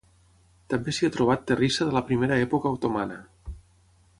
[0.73, 3.19] També s'hi ha trobat terrissa de la primera època otomana.